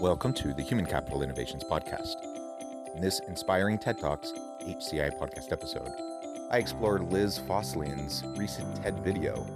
[0.00, 2.16] Welcome to the Human Capital Innovations Podcast.
[2.94, 5.90] In this inspiring TED Talks HCI podcast episode,
[6.50, 9.46] I explored Liz Fosslien's recent TED video,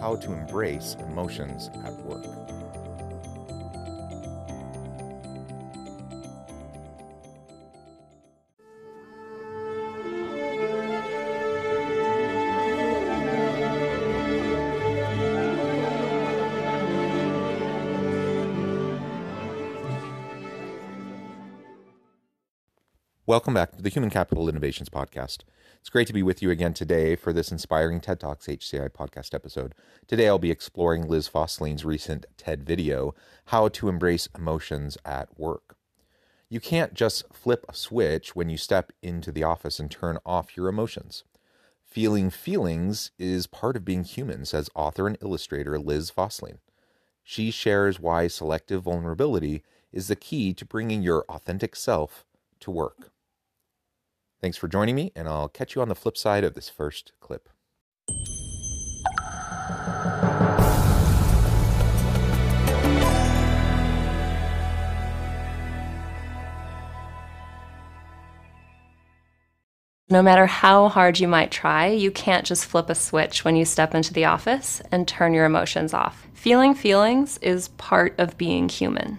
[0.00, 2.43] How to Embrace Emotions at Work.
[23.26, 25.44] Welcome back to the Human Capital Innovations Podcast.
[25.80, 29.32] It's great to be with you again today for this inspiring TED Talks HCI podcast
[29.32, 29.74] episode.
[30.06, 33.14] Today I'll be exploring Liz Fosslien's recent TED video,
[33.46, 35.78] How to Embrace Emotions at Work.
[36.50, 40.54] You can't just flip a switch when you step into the office and turn off
[40.54, 41.24] your emotions.
[41.82, 46.58] Feeling feelings is part of being human, says author and illustrator Liz Fosslin.
[47.22, 52.26] She shares why selective vulnerability is the key to bringing your authentic self
[52.60, 53.13] to work.
[54.40, 57.12] Thanks for joining me, and I'll catch you on the flip side of this first
[57.20, 57.48] clip.
[70.10, 73.64] No matter how hard you might try, you can't just flip a switch when you
[73.64, 76.28] step into the office and turn your emotions off.
[76.34, 79.18] Feeling feelings is part of being human.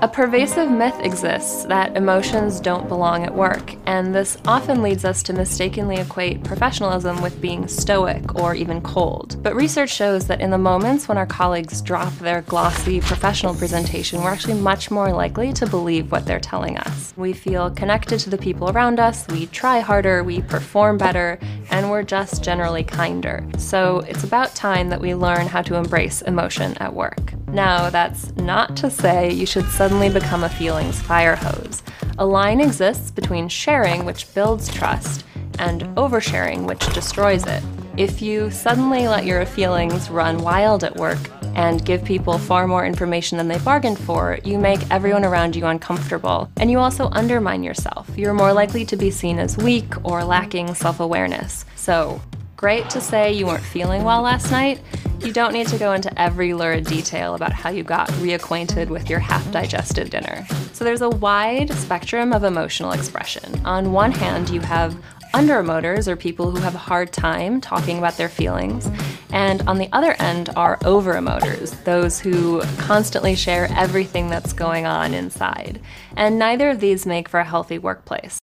[0.00, 5.24] A pervasive myth exists that emotions don't belong at work, and this often leads us
[5.24, 9.42] to mistakenly equate professionalism with being stoic or even cold.
[9.42, 14.22] But research shows that in the moments when our colleagues drop their glossy professional presentation,
[14.22, 17.12] we're actually much more likely to believe what they're telling us.
[17.16, 21.40] We feel connected to the people around us, we try harder, we perform better,
[21.72, 23.44] and we're just generally kinder.
[23.58, 27.32] So it's about time that we learn how to embrace emotion at work.
[27.52, 31.82] Now, that's not to say you should suddenly become a feelings fire hose.
[32.18, 35.24] A line exists between sharing, which builds trust,
[35.58, 37.62] and oversharing, which destroys it.
[37.96, 41.18] If you suddenly let your feelings run wild at work
[41.56, 45.66] and give people far more information than they bargained for, you make everyone around you
[45.66, 48.08] uncomfortable, and you also undermine yourself.
[48.16, 51.64] You're more likely to be seen as weak or lacking self awareness.
[51.74, 52.20] So,
[52.58, 54.80] great to say you weren't feeling well last night.
[55.20, 59.08] You don't need to go into every lurid detail about how you got reacquainted with
[59.08, 60.44] your half digested dinner.
[60.72, 63.64] So there's a wide spectrum of emotional expression.
[63.64, 65.00] On one hand, you have
[65.34, 68.90] underemoters, or people who have a hard time talking about their feelings.
[69.30, 75.14] And on the other end are overemoters, those who constantly share everything that's going on
[75.14, 75.80] inside.
[76.16, 78.40] And neither of these make for a healthy workplace.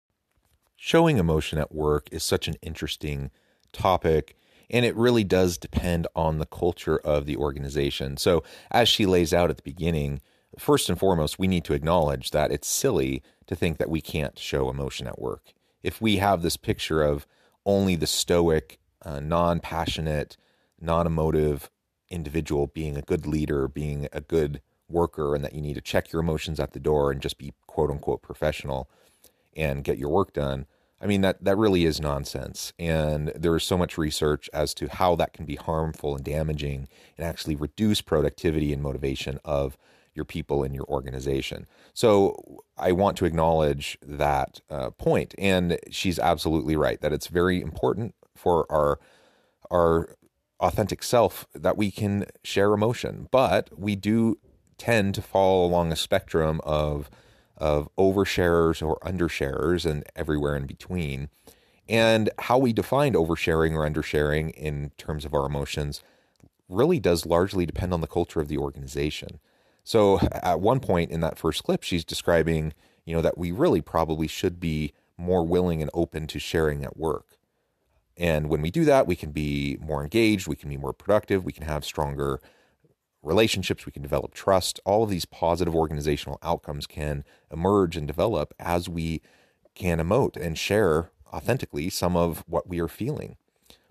[0.77, 3.31] Showing emotion at work is such an interesting
[3.75, 4.35] topic
[4.69, 8.17] and it really does depend on the culture of the organization.
[8.17, 10.21] So, as she lays out at the beginning,
[10.57, 14.39] first and foremost, we need to acknowledge that it's silly to think that we can't
[14.39, 15.53] show emotion at work.
[15.83, 17.27] If we have this picture of
[17.65, 20.37] only the stoic, uh, non passionate,
[20.79, 21.69] non emotive
[22.09, 26.11] individual being a good leader, being a good worker, and that you need to check
[26.11, 28.89] your emotions at the door and just be quote unquote professional
[29.55, 30.65] and get your work done,
[31.01, 34.87] I mean that that really is nonsense, and there is so much research as to
[34.87, 39.77] how that can be harmful and damaging, and actually reduce productivity and motivation of
[40.13, 41.67] your people in your organization.
[41.93, 47.61] So I want to acknowledge that uh, point, and she's absolutely right that it's very
[47.61, 48.99] important for our
[49.69, 50.15] our
[50.61, 54.37] authentic self that we can share emotion, but we do
[54.77, 57.09] tend to fall along a spectrum of
[57.57, 61.29] of oversharers or undersharers and everywhere in between.
[61.87, 66.01] And how we define oversharing or undersharing in terms of our emotions
[66.67, 69.39] really does largely depend on the culture of the organization.
[69.83, 72.73] So at one point in that first clip, she's describing,
[73.05, 76.97] you know, that we really probably should be more willing and open to sharing at
[76.97, 77.37] work.
[78.17, 81.45] And when we do that, we can be more engaged, we can be more productive,
[81.45, 82.39] we can have stronger
[83.25, 84.79] relationships, we can develop trust.
[84.85, 89.21] All of these positive organizational outcomes can emerge and develop as we
[89.73, 93.35] can emote and share authentically some of what we are feeling.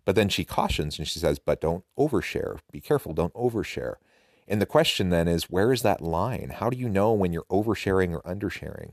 [0.04, 2.58] But then she cautions and she says, but don't overshare.
[2.70, 3.94] Be careful, don't overshare.
[4.46, 6.50] And the question then is, where is that line?
[6.50, 8.92] How do you know when you're oversharing or undersharing?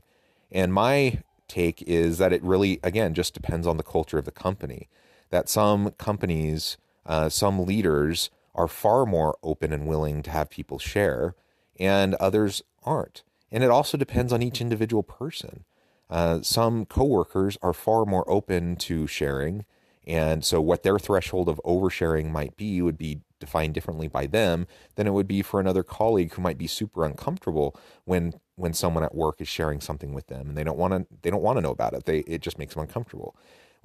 [0.50, 4.30] And my take is that it really, again, just depends on the culture of the
[4.30, 4.88] company.
[5.30, 10.78] That some companies, uh, some leaders are far more open and willing to have people
[10.78, 11.34] share,
[11.78, 13.22] and others aren't.
[13.50, 15.64] And it also depends on each individual person.
[16.10, 19.64] Uh, some coworkers are far more open to sharing,
[20.06, 24.66] and so what their threshold of oversharing might be would be defined differently by them
[24.94, 29.02] than it would be for another colleague who might be super uncomfortable when when someone
[29.02, 31.56] at work is sharing something with them and they don't want to they don't want
[31.56, 32.04] to know about it.
[32.04, 33.36] They it just makes them uncomfortable.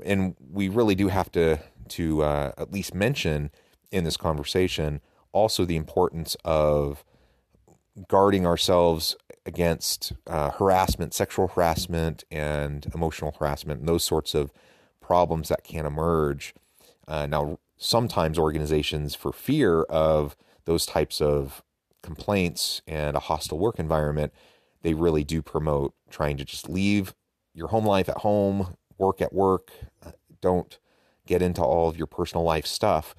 [0.03, 1.57] And we really do have to
[1.89, 3.49] to uh, at least mention
[3.91, 5.01] in this conversation
[5.31, 7.03] also the importance of
[8.07, 14.51] guarding ourselves against uh, harassment, sexual harassment, and emotional harassment, and those sorts of
[14.99, 16.53] problems that can emerge.
[17.07, 20.35] Uh, now, sometimes organizations, for fear of
[20.65, 21.63] those types of
[22.03, 24.33] complaints and a hostile work environment,
[24.81, 27.13] they really do promote trying to just leave
[27.53, 29.71] your home life at home, work at work.
[30.05, 30.11] Uh,
[30.41, 30.79] don't
[31.25, 33.15] get into all of your personal life stuff,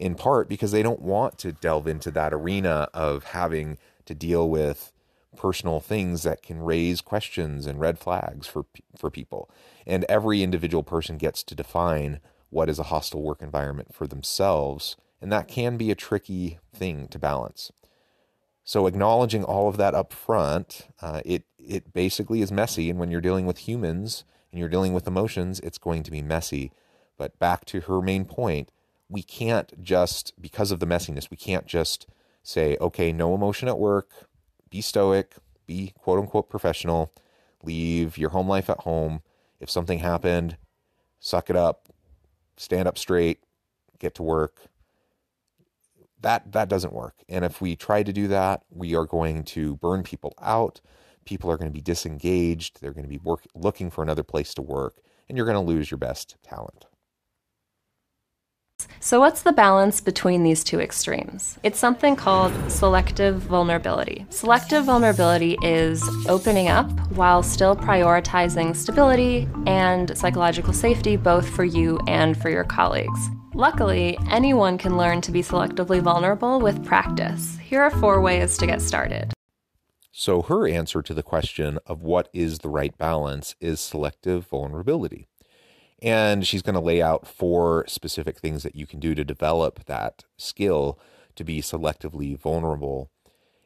[0.00, 3.76] in part because they don't want to delve into that arena of having
[4.06, 4.92] to deal with
[5.36, 8.64] personal things that can raise questions and red flags for
[8.96, 9.48] for people.
[9.86, 12.18] And every individual person gets to define
[12.48, 17.06] what is a hostile work environment for themselves, and that can be a tricky thing
[17.08, 17.70] to balance.
[18.64, 23.10] So acknowledging all of that up front, uh, it it basically is messy, and when
[23.10, 26.72] you're dealing with humans and you're dealing with emotions, it's going to be messy.
[27.18, 28.70] But back to her main point,
[29.10, 32.06] we can't just because of the messiness, we can't just
[32.42, 34.10] say, okay, no emotion at work,
[34.70, 35.34] be stoic,
[35.66, 37.12] be quote unquote professional,
[37.62, 39.22] leave your home life at home.
[39.58, 40.56] If something happened,
[41.18, 41.88] suck it up,
[42.56, 43.40] stand up straight,
[43.98, 44.62] get to work.
[46.20, 47.16] That that doesn't work.
[47.28, 50.80] And if we try to do that, we are going to burn people out.
[51.24, 52.80] People are going to be disengaged.
[52.80, 55.60] They're going to be work, looking for another place to work, and you're going to
[55.60, 56.86] lose your best talent.
[59.00, 61.58] So, what's the balance between these two extremes?
[61.62, 64.26] It's something called selective vulnerability.
[64.30, 71.98] Selective vulnerability is opening up while still prioritizing stability and psychological safety both for you
[72.06, 73.28] and for your colleagues.
[73.54, 77.58] Luckily, anyone can learn to be selectively vulnerable with practice.
[77.58, 79.32] Here are four ways to get started.
[80.12, 85.28] So, her answer to the question of what is the right balance is selective vulnerability.
[86.02, 89.84] And she's going to lay out four specific things that you can do to develop
[89.84, 90.98] that skill
[91.36, 93.10] to be selectively vulnerable.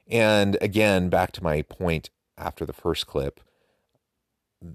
[0.08, 3.40] And again, back to my point after the first clip,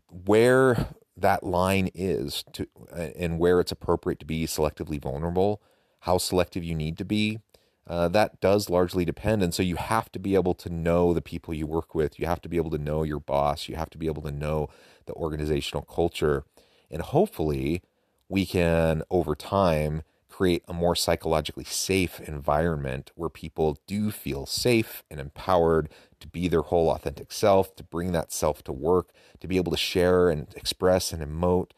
[0.09, 5.61] where that line is to and where it's appropriate to be selectively vulnerable,
[6.01, 7.39] how selective you need to be,
[7.87, 9.41] uh, that does largely depend.
[9.41, 12.19] And so you have to be able to know the people you work with.
[12.19, 13.67] You have to be able to know your boss.
[13.67, 14.69] You have to be able to know
[15.07, 16.45] the organizational culture.
[16.91, 17.81] And hopefully,
[18.27, 25.03] we can, over time, create a more psychologically safe environment where people do feel safe
[25.11, 25.89] and empowered
[26.19, 29.09] to be their whole authentic self, to bring that self to work,
[29.39, 31.71] to be able to share and express and emote.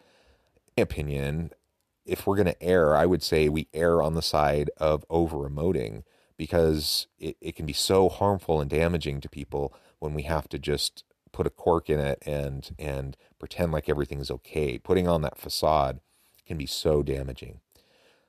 [0.78, 1.52] In opinion,
[2.06, 5.50] if we're going to err, I would say we err on the side of over
[5.50, 6.04] emoting
[6.38, 10.59] because it, it can be so harmful and damaging to people when we have to
[10.59, 14.78] just put a cork in it and and pretend like everything's okay.
[14.78, 16.00] Putting on that facade
[16.45, 17.59] can be so damaging.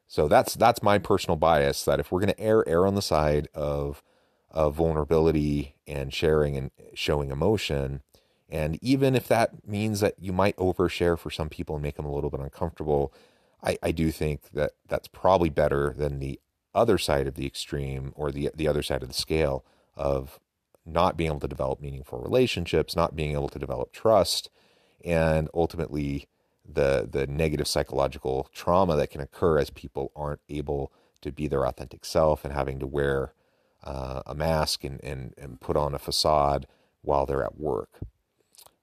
[0.07, 3.03] So that's that's my personal bias that if we're going to err err on the
[3.03, 4.03] side of
[4.51, 8.03] of vulnerability and sharing and showing emotion,
[8.51, 12.05] and even if that means that you might overshare for some people and make them
[12.05, 13.15] a little bit uncomfortable,
[13.63, 16.39] I, I do think that that's probably better than the
[16.75, 19.65] other side of the extreme or the the other side of the scale
[19.97, 20.39] of
[20.85, 24.51] not being able to develop meaningful relationships, not being able to develop trust,
[25.05, 26.29] and ultimately
[26.71, 31.67] the the negative psychological trauma that can occur as people aren't able to be their
[31.67, 33.33] authentic self and having to wear
[33.85, 36.67] uh, a mask and, and, and put on a facade
[37.01, 38.01] while they're at work.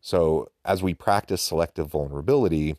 [0.01, 2.75] So, as we practice selective vulnerability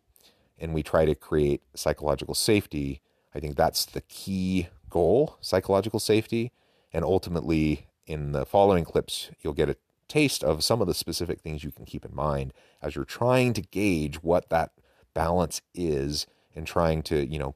[0.58, 3.00] and we try to create psychological safety,
[3.34, 6.52] I think that's the key goal psychological safety.
[6.92, 9.76] And ultimately, in the following clips, you'll get a
[10.08, 12.52] taste of some of the specific things you can keep in mind
[12.82, 14.72] as you're trying to gauge what that
[15.14, 17.54] balance is and trying to, you know,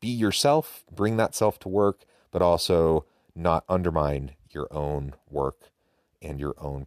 [0.00, 5.70] be yourself, bring that self to work, but also not undermine your own work
[6.22, 6.86] and your own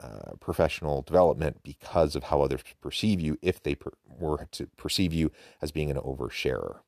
[0.00, 5.12] uh, professional development because of how others perceive you if they per- were to perceive
[5.12, 5.30] you
[5.62, 6.78] as being an oversharer.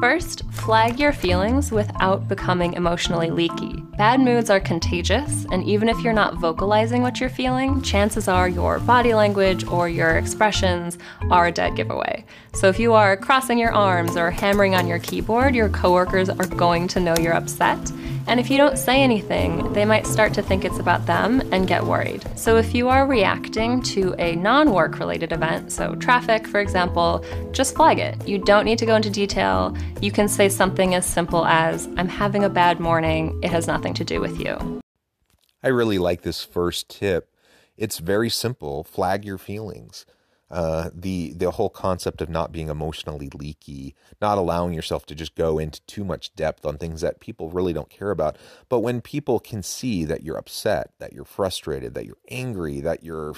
[0.00, 3.80] First, flag your feelings without becoming emotionally leaky.
[3.96, 8.48] Bad moods are contagious, and even if you're not vocalizing what you're feeling, chances are
[8.48, 10.98] your body language or your expressions
[11.30, 12.24] are a dead giveaway.
[12.54, 16.46] So if you are crossing your arms or hammering on your keyboard, your coworkers are
[16.46, 17.78] going to know you're upset.
[18.26, 21.68] And if you don't say anything, they might start to think it's about them and
[21.68, 22.24] get worried.
[22.36, 27.24] So if you are reacting to a non work related event, so traffic, for example,
[27.52, 28.26] just flag it.
[28.26, 29.76] You don't need to go into detail.
[30.00, 33.38] You can say something as simple as, I'm having a bad morning.
[33.42, 34.80] It has nothing to do with you.
[35.62, 37.30] I really like this first tip.
[37.76, 40.06] It's very simple flag your feelings.
[40.54, 43.92] Uh, the the whole concept of not being emotionally leaky,
[44.22, 47.72] not allowing yourself to just go into too much depth on things that people really
[47.72, 48.36] don't care about.
[48.68, 53.02] But when people can see that you're upset, that you're frustrated, that you're angry, that
[53.02, 53.34] you're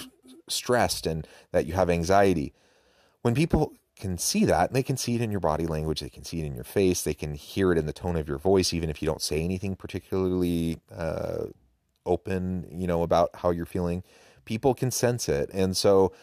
[0.47, 2.53] stressed, and that you have anxiety,
[3.23, 6.23] when people can see that, they can see it in your body language, they can
[6.23, 8.75] see it in your face, they can hear it in the tone of your voice,
[8.75, 11.45] even if you don't say anything particularly uh,
[12.05, 14.03] open, you know, about how you're feeling.
[14.45, 16.13] People can sense it, and so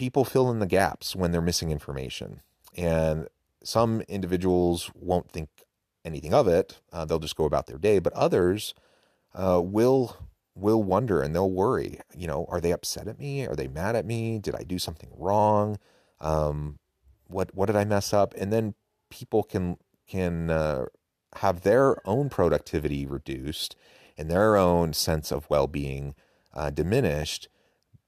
[0.00, 2.40] people fill in the gaps when they're missing information.
[2.74, 3.28] And
[3.62, 5.50] some individuals won't think
[6.06, 6.80] anything of it.
[6.90, 7.98] Uh, they'll just go about their day.
[7.98, 8.72] But others
[9.34, 10.16] uh, will
[10.54, 12.00] will wonder and they'll worry.
[12.16, 13.46] You know, are they upset at me?
[13.46, 14.38] Are they mad at me?
[14.38, 15.78] Did I do something wrong?
[16.18, 16.78] Um,
[17.26, 18.32] what what did I mess up?
[18.38, 18.72] And then
[19.10, 19.76] people can
[20.08, 20.86] can uh,
[21.36, 23.76] have their own productivity reduced
[24.16, 26.14] and their own sense of well being
[26.54, 27.50] uh, diminished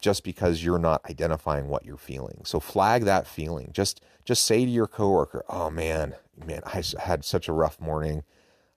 [0.02, 2.42] just because you're not identifying what you're feeling.
[2.44, 3.70] So flag that feeling.
[3.72, 8.24] Just just say to your coworker, "Oh man, man, I had such a rough morning.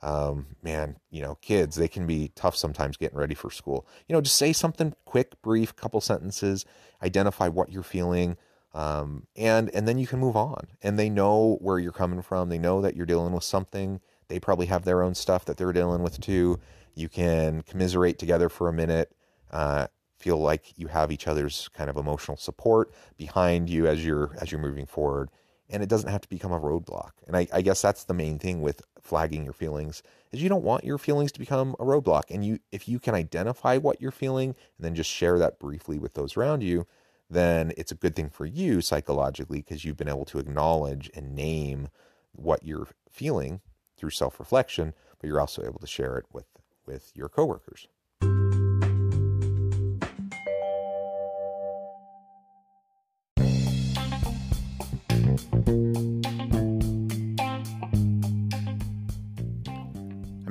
[0.02, 3.88] Um, man, you know, kids they can be tough sometimes getting ready for school.
[4.08, 6.64] You know, just say something quick, brief, couple sentences.
[7.04, 8.38] Identify what you're feeling,
[8.74, 10.68] um, and and then you can move on.
[10.84, 12.50] And they know where you're coming from.
[12.50, 14.00] They know that you're dealing with something.
[14.28, 16.60] They probably have their own stuff that they're dealing with too.
[16.94, 19.12] You can commiserate together for a minute.
[19.52, 19.88] Uh,
[20.18, 24.52] feel like you have each other's kind of emotional support behind you as you're as
[24.52, 25.30] you're moving forward.
[25.70, 27.12] And it doesn't have to become a roadblock.
[27.26, 30.64] And I, I, guess that's the main thing with flagging your feelings is you don't
[30.64, 32.26] want your feelings to become a roadblock.
[32.30, 35.98] And you if you can identify what you're feeling and then just share that briefly
[35.98, 36.86] with those around you
[37.30, 41.36] then it's a good thing for you psychologically because you've been able to acknowledge and
[41.36, 41.90] name
[42.34, 43.62] what you're feeling
[43.98, 46.46] through self-reflection but you're also able to share it with
[46.86, 47.88] with your coworkers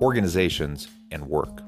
[0.00, 1.62] organizations, and work.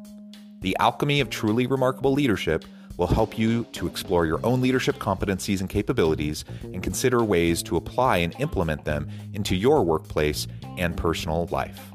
[0.60, 2.64] The Alchemy of Truly Remarkable Leadership
[2.96, 7.76] will help you to explore your own leadership competencies and capabilities and consider ways to
[7.76, 10.46] apply and implement them into your workplace
[10.78, 11.90] and personal life.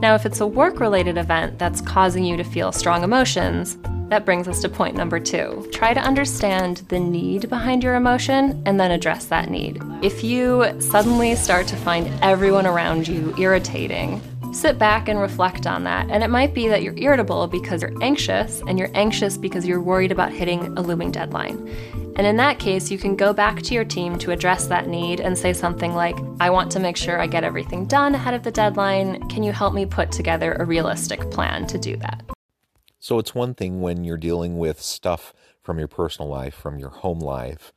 [0.00, 3.78] Now, if it's a work related event that's causing you to feel strong emotions,
[4.14, 5.68] that brings us to point number two.
[5.72, 9.82] Try to understand the need behind your emotion and then address that need.
[10.02, 15.82] If you suddenly start to find everyone around you irritating, sit back and reflect on
[15.82, 16.08] that.
[16.10, 19.80] And it might be that you're irritable because you're anxious, and you're anxious because you're
[19.80, 21.68] worried about hitting a looming deadline.
[22.14, 25.18] And in that case, you can go back to your team to address that need
[25.18, 28.44] and say something like, I want to make sure I get everything done ahead of
[28.44, 29.28] the deadline.
[29.28, 32.22] Can you help me put together a realistic plan to do that?
[33.04, 36.88] So it's one thing when you're dealing with stuff from your personal life, from your
[36.88, 37.70] home life,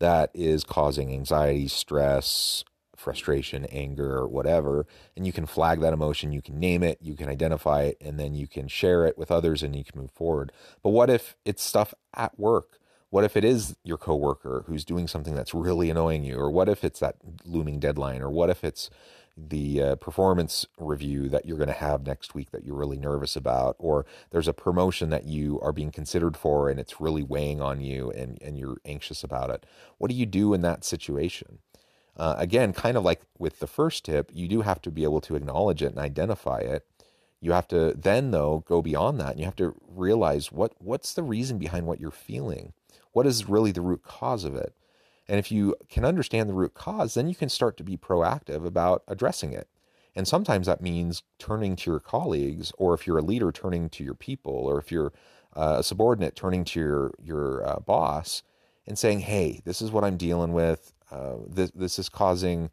[0.00, 2.64] that is causing anxiety, stress,
[2.96, 4.88] frustration, anger, whatever.
[5.16, 8.18] And you can flag that emotion, you can name it, you can identify it, and
[8.18, 10.50] then you can share it with others and you can move forward.
[10.82, 12.80] But what if it's stuff at work?
[13.10, 16.40] What if it is your coworker who's doing something that's really annoying you?
[16.40, 18.20] Or what if it's that looming deadline?
[18.20, 18.90] Or what if it's
[19.36, 23.36] the uh, performance review that you're going to have next week that you're really nervous
[23.36, 23.76] about?
[23.78, 27.80] Or there's a promotion that you are being considered for and it's really weighing on
[27.80, 29.66] you and, and you're anxious about it.
[29.98, 31.58] What do you do in that situation?
[32.16, 35.20] Uh, again, kind of like with the first tip, you do have to be able
[35.22, 36.86] to acknowledge it and identify it.
[37.40, 41.14] You have to then, though, go beyond that and you have to realize what, what's
[41.14, 42.74] the reason behind what you're feeling
[43.12, 44.74] what is really the root cause of it?
[45.32, 48.66] And if you can understand the root cause, then you can start to be proactive
[48.66, 49.66] about addressing it.
[50.14, 54.04] And sometimes that means turning to your colleagues, or if you're a leader, turning to
[54.04, 55.10] your people, or if you're
[55.56, 58.42] uh, a subordinate, turning to your your uh, boss
[58.86, 60.92] and saying, "Hey, this is what I'm dealing with.
[61.10, 62.68] Uh, this this is causing,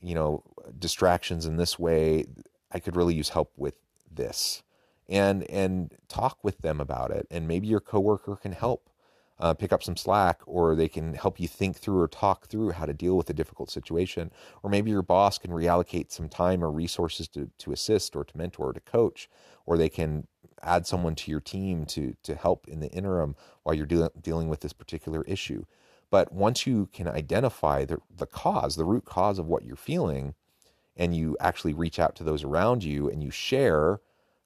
[0.00, 0.44] you know,
[0.78, 2.26] distractions in this way.
[2.70, 3.74] I could really use help with
[4.08, 4.62] this."
[5.08, 7.26] And and talk with them about it.
[7.32, 8.88] And maybe your coworker can help
[9.38, 12.70] uh, pick up some slack or they can help you think through or talk through
[12.70, 14.30] how to deal with a difficult situation.
[14.62, 18.38] Or maybe your boss can reallocate some time or resources to, to assist or to
[18.38, 19.28] mentor or to coach,
[19.66, 20.26] or they can
[20.62, 24.48] add someone to your team to, to help in the interim while you're de- dealing
[24.48, 25.64] with this particular issue.
[26.10, 30.34] But once you can identify the, the cause, the root cause of what you're feeling,
[30.96, 34.00] and you actually reach out to those around you and you share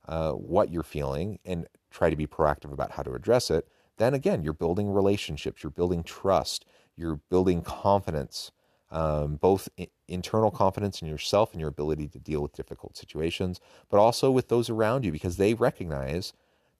[0.08, 3.68] uh, what you're feeling and try to be proactive about how to address it,
[4.00, 6.64] then again, you're building relationships, you're building trust,
[6.96, 8.50] you're building confidence,
[8.90, 9.68] um, both
[10.08, 14.48] internal confidence in yourself and your ability to deal with difficult situations, but also with
[14.48, 16.32] those around you because they recognize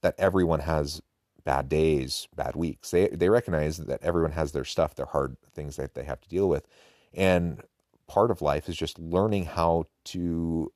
[0.02, 1.02] that everyone has
[1.44, 2.90] bad days, bad weeks.
[2.90, 6.28] They they recognize that everyone has their stuff, their hard things that they have to
[6.28, 6.66] deal with,
[7.14, 7.62] and
[8.08, 10.72] part of life is just learning how to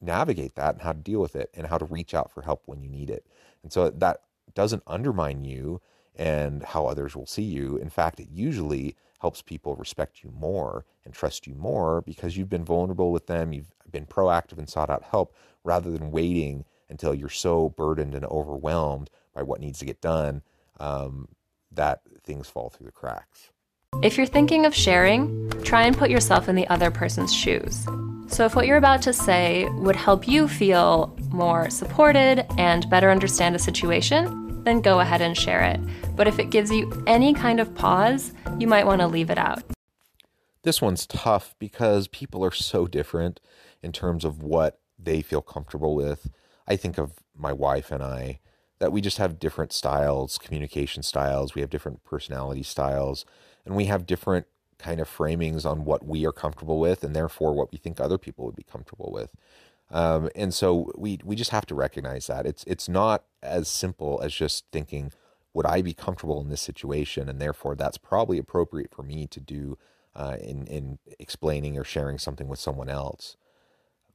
[0.00, 2.62] navigate that and how to deal with it and how to reach out for help
[2.66, 3.26] when you need it.
[3.62, 4.20] And so that
[4.54, 5.80] doesn't undermine you
[6.14, 7.76] and how others will see you.
[7.76, 12.48] In fact, it usually helps people respect you more and trust you more because you've
[12.48, 15.34] been vulnerable with them, you've been proactive and sought out help
[15.64, 20.42] rather than waiting until you're so burdened and overwhelmed by what needs to get done
[20.80, 21.28] um,
[21.70, 23.50] that things fall through the cracks.
[24.00, 27.84] If you're thinking of sharing, try and put yourself in the other person's shoes.
[28.28, 33.10] So, if what you're about to say would help you feel more supported and better
[33.10, 35.80] understand a situation, then go ahead and share it.
[36.14, 39.38] But if it gives you any kind of pause, you might want to leave it
[39.38, 39.64] out.
[40.62, 43.40] This one's tough because people are so different
[43.82, 46.30] in terms of what they feel comfortable with.
[46.68, 48.38] I think of my wife and I
[48.78, 53.24] that we just have different styles, communication styles, we have different personality styles,
[53.68, 54.46] and we have different
[54.78, 58.16] kind of framings on what we are comfortable with and therefore what we think other
[58.16, 59.34] people would be comfortable with.
[59.90, 64.20] Um, and so we we just have to recognize that it's it's not as simple
[64.22, 65.12] as just thinking
[65.54, 69.40] would I be comfortable in this situation and therefore that's probably appropriate for me to
[69.40, 69.78] do
[70.16, 73.36] uh, in in explaining or sharing something with someone else.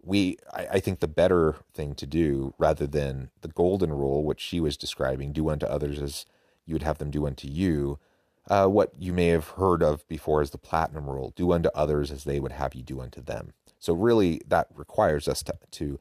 [0.03, 4.41] We I, I think the better thing to do rather than the golden rule which
[4.41, 6.25] she was describing do unto others as
[6.65, 7.99] you would have them do unto you
[8.49, 12.11] uh, what you may have heard of before as the platinum rule do unto others
[12.11, 13.53] as they would have you do unto them.
[13.79, 15.99] So, really, that requires us to, to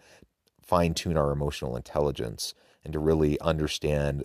[0.62, 4.24] fine tune our emotional intelligence and to really understand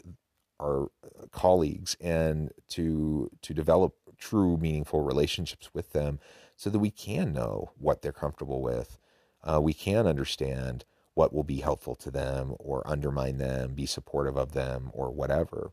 [0.59, 0.89] our
[1.31, 6.19] colleagues and to to develop true meaningful relationships with them
[6.55, 8.97] so that we can know what they're comfortable with
[9.43, 14.37] uh, we can understand what will be helpful to them or undermine them be supportive
[14.37, 15.71] of them or whatever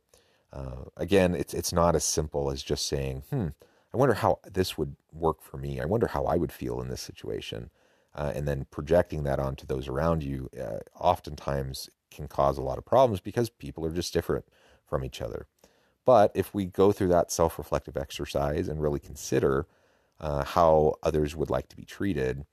[0.55, 3.49] uh, again, it's it's not as simple as just saying, "Hmm,
[3.93, 5.81] I wonder how this would work for me.
[5.81, 7.71] I wonder how I would feel in this situation,"
[8.15, 10.49] uh, and then projecting that onto those around you.
[10.59, 14.45] Uh, oftentimes can cause a lot of problems because people are just different
[14.87, 15.47] from each other.
[16.05, 19.67] But if we go through that self-reflective exercise and really consider
[20.21, 22.47] uh, how others would like to be treated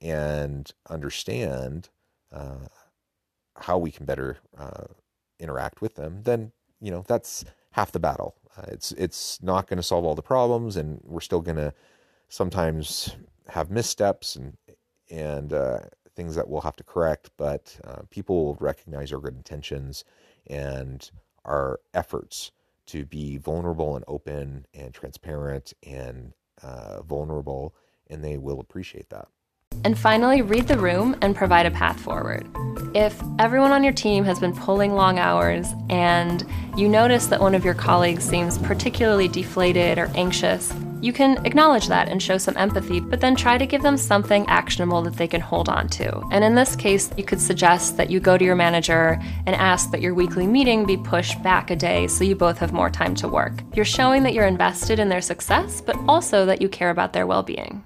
[0.00, 1.90] and understand
[2.32, 2.68] uh,
[3.56, 4.84] how we can better uh,
[5.38, 8.34] interact with them, then you know that's half the battle.
[8.56, 11.72] Uh, it's it's not going to solve all the problems, and we're still going to
[12.28, 13.16] sometimes
[13.48, 14.56] have missteps and
[15.10, 15.80] and uh,
[16.14, 17.30] things that we'll have to correct.
[17.36, 20.04] But uh, people will recognize our good intentions
[20.48, 21.10] and
[21.44, 22.50] our efforts
[22.86, 27.74] to be vulnerable and open and transparent and uh, vulnerable,
[28.10, 29.28] and they will appreciate that.
[29.84, 32.46] And finally, read the room and provide a path forward.
[32.94, 37.54] If everyone on your team has been pulling long hours and you notice that one
[37.54, 42.56] of your colleagues seems particularly deflated or anxious, You can acknowledge that and show some
[42.56, 46.20] empathy, but then try to give them something actionable that they can hold on to.
[46.30, 49.90] And in this case, you could suggest that you go to your manager and ask
[49.90, 53.16] that your weekly meeting be pushed back a day so you both have more time
[53.16, 53.64] to work.
[53.74, 57.26] You're showing that you're invested in their success, but also that you care about their
[57.26, 57.82] well being.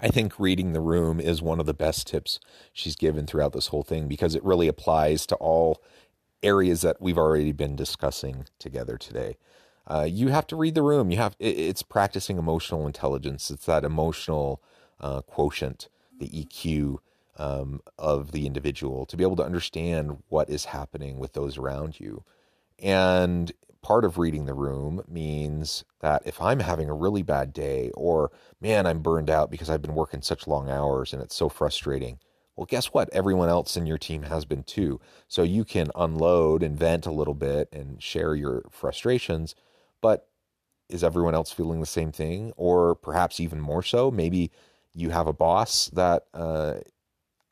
[0.00, 2.40] I think reading the room is one of the best tips
[2.72, 5.82] she's given throughout this whole thing because it really applies to all
[6.42, 9.36] areas that we've already been discussing together today.
[9.86, 11.10] Uh, you have to read the room.
[11.10, 13.50] You have it's practicing emotional intelligence.
[13.50, 14.62] It's that emotional
[15.00, 16.98] uh, quotient, the EQ
[17.36, 21.98] um, of the individual, to be able to understand what is happening with those around
[22.00, 22.24] you.
[22.78, 27.90] And part of reading the room means that if I'm having a really bad day,
[27.94, 31.48] or man, I'm burned out because I've been working such long hours and it's so
[31.48, 32.18] frustrating.
[32.56, 33.08] Well, guess what?
[33.12, 35.00] Everyone else in your team has been too.
[35.28, 39.54] So you can unload and vent a little bit and share your frustrations.
[40.02, 40.28] But
[40.90, 42.52] is everyone else feeling the same thing?
[42.56, 44.10] Or perhaps even more so?
[44.10, 44.50] Maybe
[44.92, 46.74] you have a boss that uh,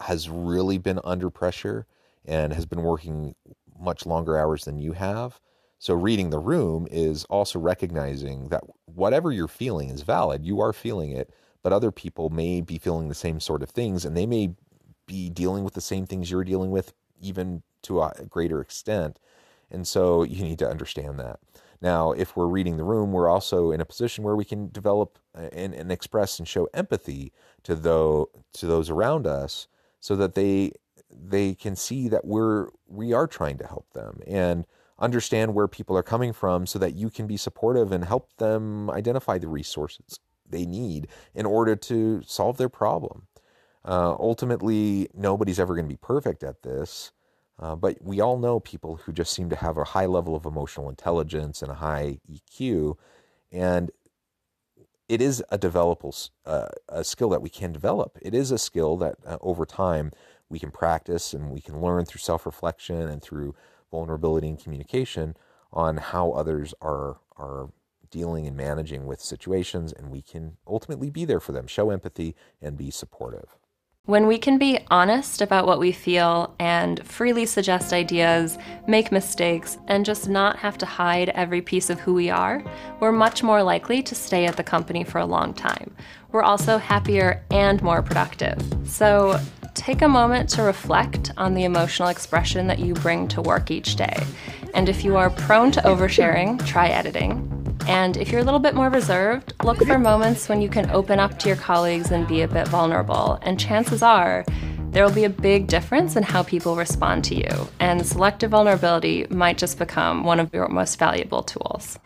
[0.00, 1.86] has really been under pressure
[2.24, 3.34] and has been working
[3.80, 5.40] much longer hours than you have.
[5.78, 10.44] So, reading the room is also recognizing that whatever you're feeling is valid.
[10.44, 11.30] You are feeling it,
[11.62, 14.54] but other people may be feeling the same sort of things and they may
[15.06, 19.18] be dealing with the same things you're dealing with, even to a greater extent.
[19.70, 21.38] And so, you need to understand that.
[21.80, 25.18] Now, if we're reading the room, we're also in a position where we can develop
[25.36, 29.68] uh, and, and express and show empathy to those to those around us,
[30.00, 30.72] so that they
[31.10, 34.66] they can see that we're we are trying to help them and
[34.98, 38.90] understand where people are coming from so that you can be supportive and help them
[38.90, 43.26] identify the resources they need in order to solve their problem.
[43.84, 47.12] Uh, ultimately, nobody's ever going to be perfect at this,
[47.58, 50.44] uh, but we all know people who just seem to have a high level of
[50.44, 52.96] emotional intelligence and a high EQ,
[53.50, 53.90] and
[55.08, 58.18] it is a developable uh, a skill that we can develop.
[58.20, 60.12] It is a skill that uh, over time
[60.50, 63.54] we can practice and we can learn through self reflection and through
[63.90, 65.36] vulnerability and communication
[65.72, 67.70] on how others are are
[68.10, 72.34] dealing and managing with situations and we can ultimately be there for them show empathy
[72.62, 73.58] and be supportive
[74.08, 79.76] when we can be honest about what we feel and freely suggest ideas, make mistakes,
[79.86, 82.64] and just not have to hide every piece of who we are,
[83.00, 85.94] we're much more likely to stay at the company for a long time.
[86.32, 88.56] We're also happier and more productive.
[88.86, 89.38] So,
[89.78, 93.94] take a moment to reflect on the emotional expression that you bring to work each
[93.94, 94.26] day.
[94.74, 97.54] And if you are prone to oversharing, try editing.
[97.86, 101.20] And if you're a little bit more reserved, look for moments when you can open
[101.20, 103.38] up to your colleagues and be a bit vulnerable.
[103.42, 104.44] And chances are,
[104.90, 107.68] there will be a big difference in how people respond to you.
[107.78, 112.00] And selective vulnerability might just become one of your most valuable tools.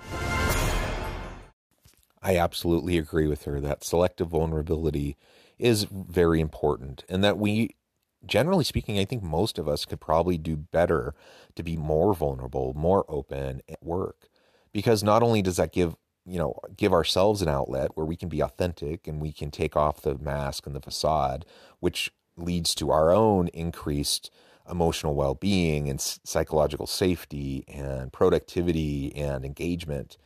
[2.22, 5.16] I absolutely agree with her that selective vulnerability
[5.62, 7.76] is very important and that we
[8.24, 11.14] generally speaking i think most of us could probably do better
[11.54, 14.28] to be more vulnerable more open at work.
[14.72, 18.28] Because not only does that give you know give ourselves an outlet where we can
[18.28, 21.44] be authentic and we can take off the mask and the facade
[21.80, 24.30] which leads to our own increased
[24.70, 30.16] emotional well-being and psychological safety and productivity and engagement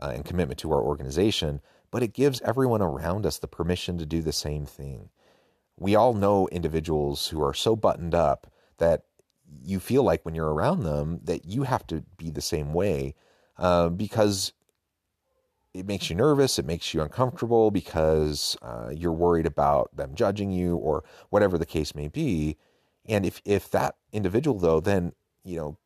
[0.00, 4.06] uh, and commitment to our organization but it gives everyone around us the permission to
[4.06, 5.10] do the same thing.
[5.76, 9.04] We all know individuals who are so buttoned up that
[9.62, 13.14] you feel like when you're around them that you have to be the same way
[13.58, 14.52] uh, because
[15.72, 20.50] it makes you nervous, it makes you uncomfortable because uh, you're worried about them judging
[20.50, 22.56] you or whatever the case may be.
[23.06, 25.12] And if if that individual though then
[25.44, 25.78] you know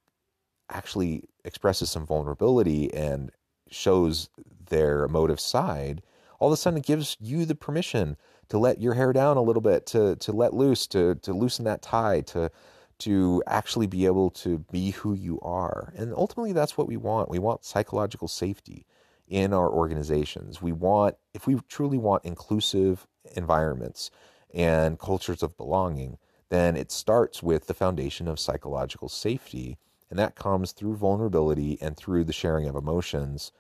[0.71, 3.31] actually expresses some vulnerability and
[3.71, 4.29] shows
[4.66, 6.03] their emotive side,
[6.38, 8.16] all of a sudden it gives you the permission
[8.48, 11.64] to let your hair down a little bit, to to let loose, to to loosen
[11.64, 12.50] that tie, to
[12.98, 15.92] to actually be able to be who you are.
[15.96, 17.29] And ultimately that's what we want.
[17.29, 18.87] We want psychological safety
[19.27, 20.62] in our organizations.
[20.62, 24.11] We want if we truly want inclusive environments
[24.53, 26.18] and cultures of belonging,
[26.50, 29.79] then it starts with the foundation of psychological safety.
[30.11, 33.50] And that comes through vulnerability and through the sharing of emotions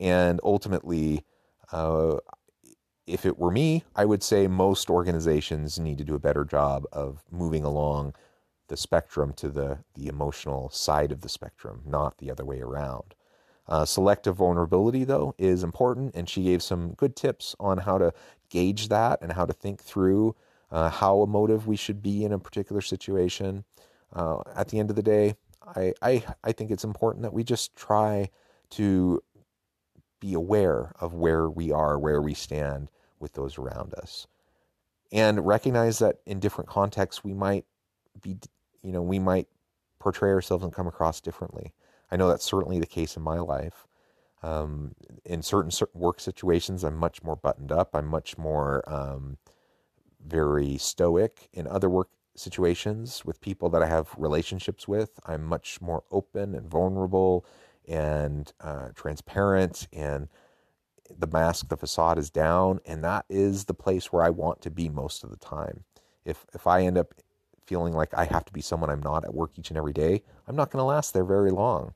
[0.00, 1.24] and ultimately,
[1.70, 2.16] uh,
[3.06, 6.86] if it were me, I would say most organizations need to do a better job
[6.92, 8.14] of moving along
[8.68, 13.14] the spectrum to the, the emotional side of the spectrum, not the other way around.
[13.68, 18.12] Uh, selective vulnerability, though, is important, and she gave some good tips on how to
[18.48, 20.34] gauge that and how to think through
[20.70, 23.64] uh, how emotive we should be in a particular situation.
[24.12, 25.34] Uh, at the end of the day,
[25.76, 28.30] I, I, I think it's important that we just try
[28.70, 29.22] to
[30.20, 34.26] be aware of where we are, where we stand with those around us.
[35.12, 37.64] And recognize that in different contexts, we might
[38.22, 38.36] be,
[38.82, 39.48] you know, we might
[39.98, 41.72] portray ourselves and come across differently.
[42.10, 43.86] I know that's certainly the case in my life.
[44.42, 47.90] Um, in certain, certain work situations, I'm much more buttoned up.
[47.94, 49.36] I'm much more um,
[50.24, 51.48] very stoic.
[51.52, 56.54] In other work situations with people that I have relationships with, I'm much more open
[56.54, 57.44] and vulnerable
[57.90, 60.28] and uh, transparent and
[61.18, 64.70] the mask, the facade is down, and that is the place where I want to
[64.70, 65.84] be most of the time.
[66.24, 67.14] If if I end up
[67.66, 70.22] feeling like I have to be someone I'm not at work each and every day,
[70.46, 71.94] I'm not going to last there very long.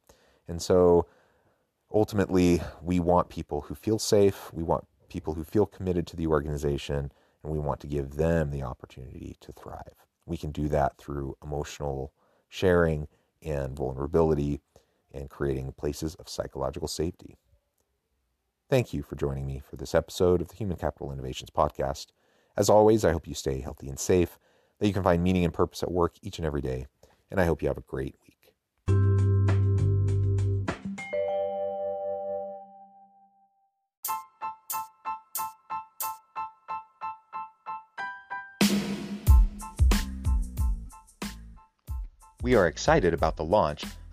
[0.49, 1.07] And so
[1.93, 6.27] ultimately, we want people who feel safe, we want people who feel committed to the
[6.27, 10.07] organization, and we want to give them the opportunity to thrive.
[10.27, 12.13] We can do that through emotional
[12.49, 13.07] sharing
[13.43, 14.61] and vulnerability
[15.15, 17.39] and creating places of psychological safety.
[18.69, 22.09] Thank you for joining me for this episode of the Human Capital Innovations Podcast.
[22.57, 24.39] As always, I hope you stay healthy and safe,
[24.79, 26.87] that you can find meaning and purpose at work each and every day,
[27.31, 28.35] and I hope you have a great week.
[42.43, 43.85] We are excited about the launch